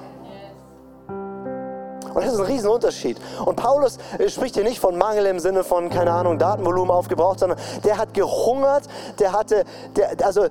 [2.15, 3.19] Und das ist ein Riesenunterschied.
[3.45, 7.59] Und Paulus spricht hier nicht von Mangel im Sinne von, keine Ahnung, Datenvolumen aufgebraucht, sondern
[7.85, 8.85] der hat gehungert,
[9.19, 9.65] der hatte,
[9.97, 10.47] der, also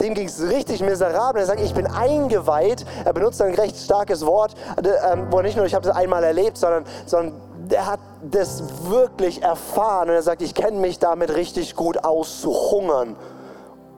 [0.00, 1.40] dem ging es richtig miserabel.
[1.40, 2.84] Er sagt, ich bin eingeweiht.
[3.04, 5.96] Er benutzt ein recht starkes Wort, äh, ähm, wo er nicht nur, ich habe das
[5.96, 10.08] einmal erlebt, sondern, sondern der hat das wirklich erfahren.
[10.08, 13.16] Und er sagt, ich kenne mich damit richtig gut aus, zu hungern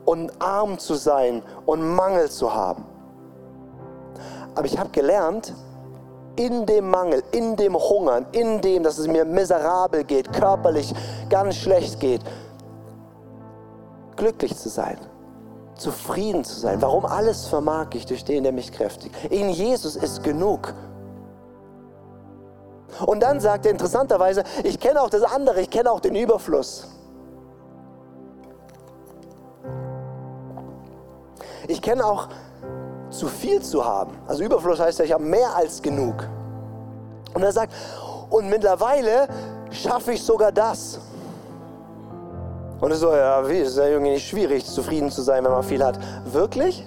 [0.05, 2.85] und arm zu sein und Mangel zu haben.
[4.55, 5.53] Aber ich habe gelernt,
[6.37, 10.95] in dem Mangel, in dem Hungern, in dem, dass es mir miserabel geht, körperlich
[11.29, 12.21] ganz schlecht geht,
[14.17, 14.99] glücklich zu sein,
[15.77, 16.81] zufrieden zu sein.
[16.81, 19.15] Warum alles vermag ich durch den, der mich kräftigt.
[19.31, 20.75] In Jesus ist genug.
[23.05, 26.89] Und dann sagt er interessanterweise, ich kenne auch das andere, ich kenne auch den Überfluss.
[31.69, 32.29] Ich kenne auch
[33.11, 34.17] zu viel zu haben.
[34.27, 36.27] Also Überfluss heißt ja, ich habe mehr als genug.
[37.35, 37.73] Und er sagt,
[38.31, 39.29] und mittlerweile
[39.71, 41.01] schaffe ich sogar das.
[42.81, 45.53] Und es ist so, ja, wie, ist ja irgendwie nicht schwierig, zufrieden zu sein, wenn
[45.53, 45.99] man viel hat.
[46.27, 46.87] Wirklich?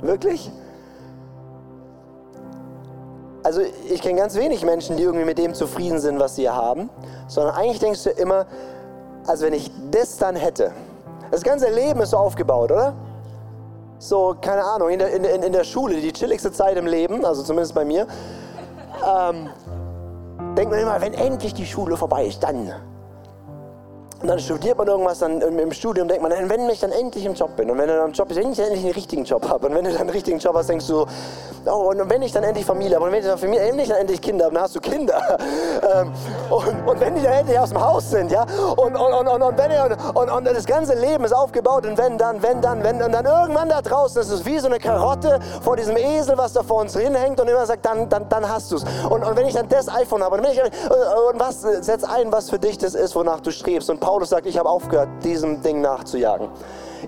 [0.00, 0.52] Wirklich?
[3.42, 6.90] Also ich kenne ganz wenig Menschen, die irgendwie mit dem zufrieden sind, was sie haben,
[7.28, 8.46] sondern eigentlich denkst du immer,
[9.26, 10.72] also wenn ich das dann hätte.
[11.30, 12.94] Das ganze Leben ist so aufgebaut, oder?
[13.98, 17.42] So, keine Ahnung, in der, in, in der Schule, die chilligste Zeit im Leben, also
[17.42, 18.06] zumindest bei mir,
[19.06, 19.48] ähm,
[20.56, 22.72] denkt man immer, wenn endlich die Schule vorbei ist, dann
[24.22, 27.34] und dann studiert man irgendwas, dann im Studium denkt man, wenn ich dann endlich im
[27.34, 29.46] Job bin und wenn du dann im Job bist, wenn ich endlich einen richtigen Job
[29.48, 31.04] habe und wenn du dann einen richtigen Job hast, denkst du,
[31.66, 33.98] oh, und wenn ich dann endlich Familie habe und wenn ich dann Familie, endlich dann
[33.98, 35.20] endlich Kinder habe, dann hast du Kinder.
[35.76, 36.10] Ähm,
[36.50, 38.44] und, und, wenn die dann endlich aus dem Haus sind, ja,
[38.76, 42.18] und, und, und, und, und, wenn, und, und das ganze Leben ist aufgebaut und wenn
[42.18, 45.38] dann, wenn dann, wenn, und dann irgendwann da draußen ist es wie so eine Karotte
[45.62, 48.72] vor diesem Esel, was da vor uns hinhängt und immer sagt, dann, dann, dann hast
[48.72, 48.84] du es.
[49.08, 52.32] Und, und wenn ich dann das iPhone habe und, wenn ich, und was, setz ein,
[52.32, 53.90] was für dich das ist, wonach du strebst.
[53.90, 56.48] Und Paulus sagt, ich habe aufgehört, diesem Ding nachzujagen.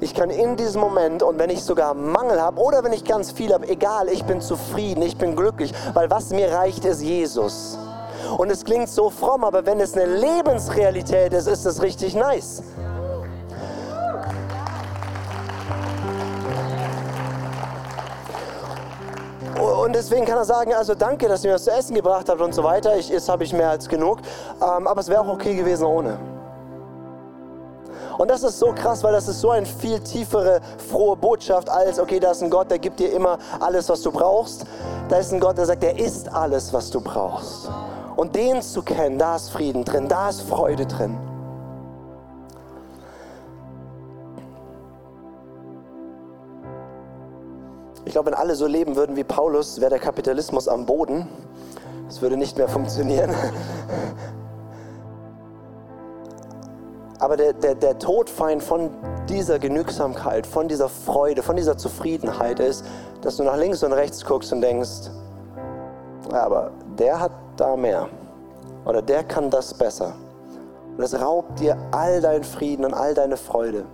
[0.01, 3.31] Ich kann in diesem Moment und wenn ich sogar Mangel habe oder wenn ich ganz
[3.31, 7.79] viel habe, egal, ich bin zufrieden, ich bin glücklich, weil was mir reicht, ist Jesus.
[8.37, 12.65] Und es klingt so fromm, aber wenn es eine Lebensrealität ist, ist es richtig nice.
[19.85, 22.41] Und deswegen kann er sagen, also danke, dass ihr mir das zu essen gebracht habt
[22.41, 22.97] und so weiter.
[22.97, 24.19] Ich, jetzt habe ich mehr als genug.
[24.61, 26.38] Ähm, aber es wäre auch okay gewesen ohne.
[28.19, 32.01] Und das ist so krass, weil das ist so eine viel tiefere, frohe Botschaft als,
[32.01, 34.67] okay, da ist ein Gott, der gibt dir immer alles, was du brauchst.
[35.09, 37.71] Da ist ein Gott, der sagt, der ist alles, was du brauchst.
[38.17, 41.17] Und den zu kennen, da ist Frieden drin, da ist Freude drin.
[48.05, 51.29] Ich glaube, wenn alle so leben würden wie Paulus, wäre der Kapitalismus am Boden.
[52.09, 53.33] Es würde nicht mehr funktionieren.
[57.19, 58.91] Aber der, der, der Todfeind von
[59.29, 62.85] dieser Genügsamkeit, von dieser Freude, von dieser Zufriedenheit ist,
[63.23, 65.11] dass du nach links und rechts guckst und denkst,
[66.31, 68.09] ja, aber der hat da mehr
[68.85, 70.15] oder der kann das besser.
[70.91, 73.85] Und das raubt dir all deinen Frieden und all deine Freude.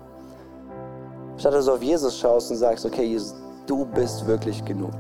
[1.37, 3.35] Statt dass du auf Jesus schaust und sagst, okay, Jesus,
[3.67, 4.95] du bist wirklich genug.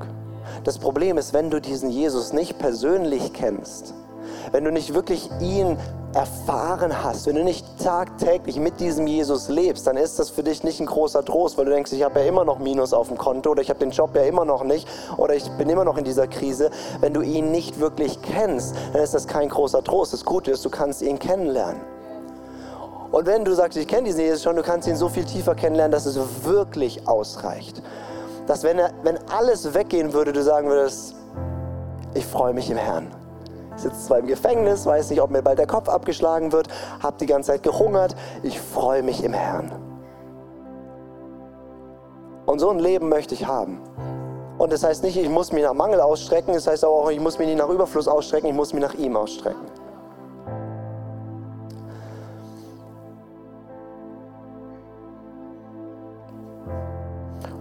[0.65, 3.95] Das Problem ist, wenn du diesen Jesus nicht persönlich kennst,
[4.53, 5.79] wenn du nicht wirklich ihn
[6.15, 10.63] erfahren hast, wenn du nicht tagtäglich mit diesem Jesus lebst, dann ist das für dich
[10.63, 13.19] nicht ein großer Trost, weil du denkst, ich habe ja immer noch Minus auf dem
[13.19, 15.99] Konto oder ich habe den Job ja immer noch nicht oder ich bin immer noch
[15.99, 16.71] in dieser Krise.
[17.01, 20.13] Wenn du ihn nicht wirklich kennst, dann ist das kein großer Trost.
[20.13, 21.81] Das Gute ist, du kannst ihn kennenlernen.
[23.11, 25.55] Und wenn du sagst, ich kenne diesen Jesus schon, du kannst ihn so viel tiefer
[25.55, 27.83] kennenlernen, dass es wirklich ausreicht.
[28.47, 31.15] Dass wenn, er, wenn alles weggehen würde, du sagen würdest,
[32.15, 33.24] ich freue mich im Herrn.
[33.77, 36.69] Sitze zwar im Gefängnis, weiß nicht, ob mir bald der Kopf abgeschlagen wird,
[37.03, 38.15] habe die ganze Zeit gehungert.
[38.43, 39.73] Ich freue mich im Herrn.
[42.47, 43.81] Und so ein Leben möchte ich haben.
[44.59, 47.39] Und das heißt nicht, ich muss mich nach Mangel ausstrecken, das heißt auch, ich muss
[47.39, 49.67] mich nicht nach Überfluss ausstrecken, ich muss mich nach ihm ausstrecken.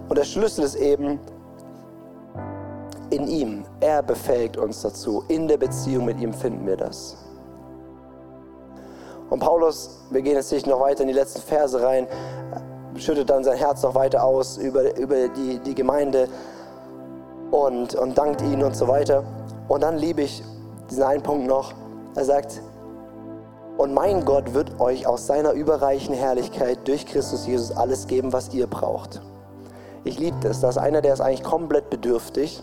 [0.08, 1.18] Und der Schlüssel ist eben,
[3.14, 3.64] in ihm.
[3.80, 5.24] Er befähigt uns dazu.
[5.28, 7.16] In der Beziehung mit ihm finden wir das.
[9.30, 12.06] Und Paulus, wir gehen jetzt nicht noch weiter in die letzten Verse rein,
[12.96, 16.28] schüttet dann sein Herz noch weiter aus über, über die, die Gemeinde
[17.50, 19.24] und, und dankt ihnen und so weiter.
[19.68, 20.42] Und dann liebe ich
[20.90, 21.72] diesen einen Punkt noch.
[22.14, 22.60] Er sagt,
[23.76, 28.54] und mein Gott wird euch aus seiner überreichen Herrlichkeit durch Christus Jesus alles geben, was
[28.54, 29.20] ihr braucht.
[30.04, 30.60] Ich liebe das.
[30.60, 32.62] Da ist einer, der ist eigentlich komplett bedürftig.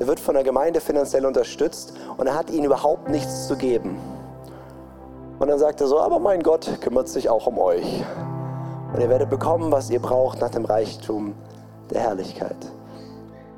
[0.00, 3.98] Der wird von der Gemeinde finanziell unterstützt und er hat ihnen überhaupt nichts zu geben.
[5.38, 8.02] Und dann sagt er so, aber mein Gott kümmert sich auch um euch.
[8.94, 11.34] Und ihr werdet bekommen, was ihr braucht nach dem Reichtum
[11.90, 12.56] der Herrlichkeit.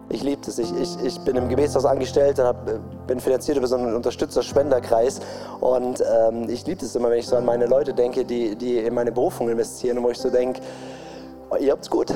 [0.08, 0.58] Ich liebe das.
[0.58, 5.20] Ich, ich, ich bin im Gebetshaus angestellt, hab, äh, bin finanziert über so einen Unterstützer-Spenderkreis.
[5.60, 8.78] Und ähm, ich liebe das immer, wenn ich so an meine Leute denke, die, die
[8.78, 10.60] in meine Berufung investieren wo ich so denke,
[11.50, 12.12] oh, ihr habt's gut.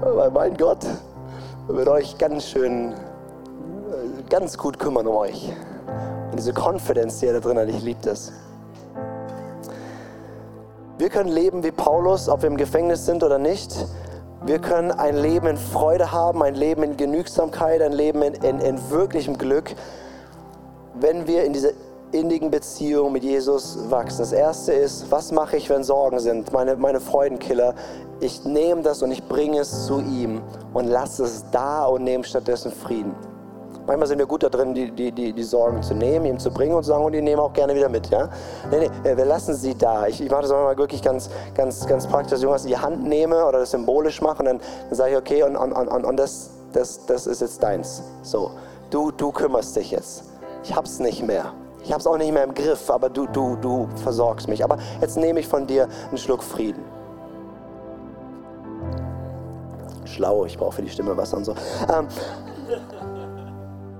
[0.00, 0.86] Weil mein Gott
[1.68, 2.94] wird euch ganz schön, äh,
[4.28, 5.52] ganz gut kümmern um euch.
[6.30, 8.32] Und diese Confidence, die er da drin hat, ich liebe das.
[10.98, 13.74] Wir können leben wie Paulus, ob wir im Gefängnis sind oder nicht.
[14.44, 18.58] Wir können ein Leben in Freude haben, ein Leben in Genügsamkeit, ein Leben in, in,
[18.60, 19.74] in wirklichem Glück,
[20.94, 21.70] wenn wir in dieser
[22.12, 24.18] innigen Beziehung mit Jesus wachsen.
[24.18, 26.52] Das erste ist, was mache ich, wenn Sorgen sind?
[26.52, 27.74] Meine, meine Freudenkiller.
[28.20, 30.42] Ich nehme das und ich bringe es zu ihm
[30.74, 33.14] und lasse es da und nehme stattdessen Frieden.
[33.86, 36.52] Manchmal sind wir gut da drin, die, die, die, die Sorgen zu nehmen, ihm zu
[36.52, 38.08] bringen und zu sagen, und die nehmen auch gerne wieder mit.
[38.10, 38.28] Ja?
[38.70, 40.06] Nee, nee, wir lassen sie da.
[40.06, 42.78] Ich, ich mache das manchmal wirklich ganz, ganz, ganz praktisch, dass ich irgendwas in die
[42.78, 46.04] Hand nehme oder das symbolisch mache und dann, dann sage ich, okay, und, und, und,
[46.04, 48.04] und das, das, das ist jetzt deins.
[48.22, 48.52] So,
[48.90, 50.24] du, du kümmerst dich jetzt.
[50.62, 51.52] Ich hab's nicht mehr.
[51.84, 54.62] Ich habe es auch nicht mehr im Griff, aber du, du, du versorgst mich.
[54.62, 56.84] Aber jetzt nehme ich von dir einen Schluck Frieden.
[60.04, 61.54] Schlau, ich brauche für die Stimme Wasser und so.
[61.92, 62.06] Ähm,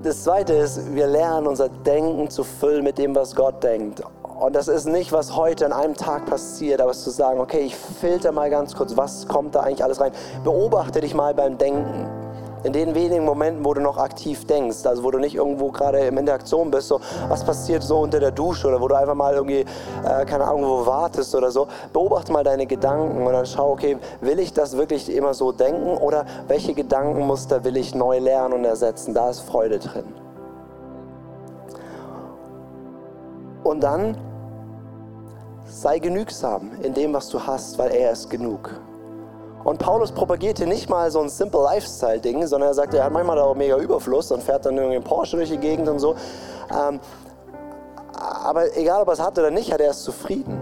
[0.03, 4.03] das Zweite ist, wir lernen unser Denken zu füllen mit dem, was Gott denkt.
[4.23, 7.61] Und das ist nicht, was heute an einem Tag passiert, aber es zu sagen, okay,
[7.61, 10.13] ich filter mal ganz kurz, was kommt da eigentlich alles rein.
[10.43, 12.22] Beobachte dich mal beim Denken.
[12.65, 15.99] In den wenigen Momenten, wo du noch aktiv denkst, also wo du nicht irgendwo gerade
[15.99, 19.35] in Interaktion bist, so was passiert so unter der Dusche oder wo du einfach mal
[19.35, 19.65] irgendwie,
[20.05, 23.99] äh, keine Ahnung, wo wartest oder so, beobachte mal deine Gedanken und dann schau, okay,
[24.21, 28.65] will ich das wirklich immer so denken oder welche Gedankenmuster will ich neu lernen und
[28.65, 29.13] ersetzen?
[29.13, 30.05] Da ist Freude drin.
[33.65, 34.17] Und dann
[35.67, 38.71] sei genügsam in dem, was du hast, weil er ist genug.
[39.65, 43.39] Und Paulus propagierte nicht mal so ein Simple Lifestyle-Ding, sondern er sagte, er hat manchmal
[43.39, 46.17] auch mega Überfluss und fährt dann irgendwie einen Porsche durch die Gegend und so.
[46.71, 46.99] Ähm,
[48.45, 50.59] aber egal, ob er es hat oder nicht, hat er es zufrieden.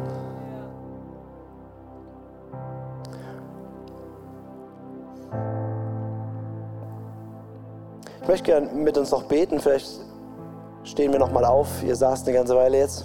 [8.22, 9.58] Ich möchte gerne mit uns noch beten.
[9.58, 9.88] Vielleicht
[10.84, 11.82] stehen wir noch mal auf.
[11.82, 13.04] Ihr saßt eine ganze Weile jetzt.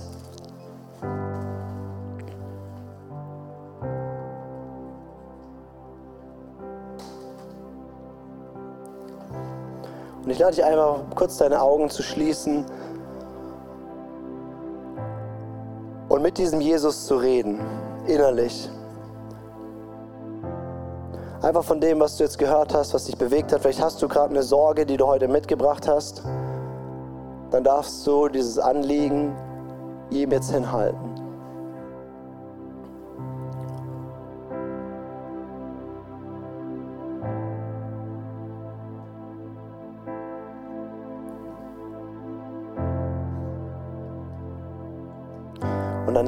[10.45, 12.65] Lade dich einmal kurz deine Augen zu schließen
[16.08, 17.60] und mit diesem Jesus zu reden,
[18.05, 18.69] innerlich.
[21.41, 23.62] Einfach von dem, was du jetzt gehört hast, was dich bewegt hat.
[23.62, 26.21] Vielleicht hast du gerade eine Sorge, die du heute mitgebracht hast.
[27.49, 29.36] Dann darfst du dieses Anliegen
[30.12, 31.25] ihm jetzt hinhalten.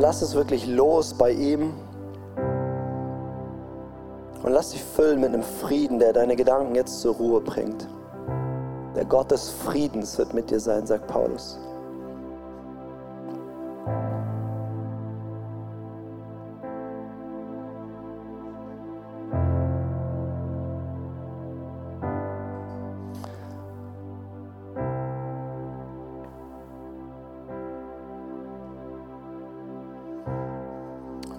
[0.08, 1.74] Lass es wirklich los bei ihm.
[4.42, 7.90] Und lass dich füllen mit einem Frieden, der deine Gedanken jetzt zur Ruhe bringt.
[8.96, 11.60] Der Gott des Friedens wird mit dir sein, sagt Paulus.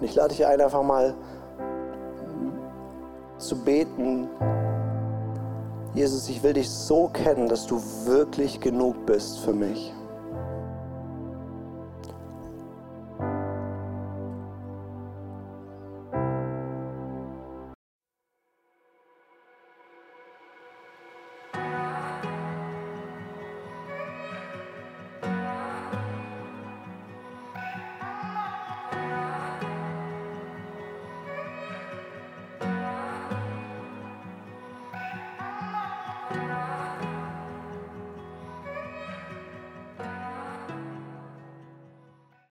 [0.09, 1.13] Ich lade dich ein, einfach mal
[3.37, 4.27] zu beten.
[5.93, 9.93] Jesus, ich will dich so kennen, dass du wirklich genug bist für mich.